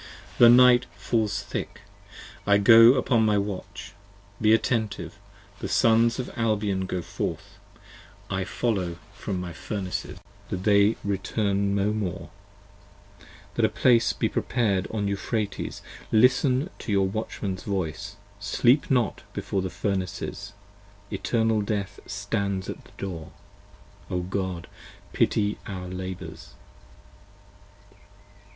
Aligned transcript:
The 0.39 0.49
night 0.49 0.87
falls 0.97 1.43
thick: 1.43 1.81
I 2.47 2.57
go 2.57 2.95
upon 2.95 3.23
my 3.23 3.37
watch: 3.37 3.93
be 4.41 4.51
attentive: 4.51 5.19
The 5.59 5.67
Sons 5.69 6.17
of 6.17 6.31
Albion 6.35 6.87
go 6.87 7.03
forth; 7.03 7.59
I 8.27 8.43
follow 8.43 8.97
from 9.13 9.39
my 9.39 9.53
Furnaces, 9.53 10.17
103 10.49 10.57
That 10.57 10.63
they 10.63 10.95
return 11.07 11.75
no 11.75 11.93
more: 11.93 12.31
that 13.53 13.63
a 13.63 13.69
place 13.69 14.11
be 14.11 14.27
prepared 14.27 14.87
on 14.89 15.07
Euphrates. 15.07 15.83
Listen 16.11 16.71
to 16.79 16.91
your 16.91 17.07
Watchmans 17.07 17.61
voice: 17.61 18.15
sleep 18.39 18.89
not 18.89 19.21
before 19.33 19.61
the 19.61 19.69
Furnaces: 19.69 20.53
65 21.11 21.13
Eternal 21.13 21.61
Death 21.61 21.99
stands 22.07 22.71
at 22.71 22.85
the 22.85 22.91
door. 22.97 23.31
O 24.09 24.21
God, 24.21 24.65
pity 25.13 25.59
our 25.67 25.87
labours. 25.87 26.55